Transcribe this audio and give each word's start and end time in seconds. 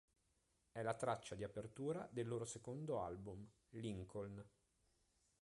È 0.71 0.81
la 0.81 0.95
traccia 0.95 1.35
di 1.35 1.43
apertura 1.43 2.09
del 2.11 2.27
loro 2.27 2.43
secondo 2.43 3.03
album, 3.03 3.47
"Lincoln". 3.73 4.43